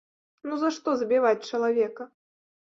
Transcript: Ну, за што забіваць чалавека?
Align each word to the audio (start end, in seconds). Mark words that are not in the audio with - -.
Ну, 0.49 0.57
за 0.63 0.71
што 0.77 0.95
забіваць 1.03 1.47
чалавека? 1.53 2.11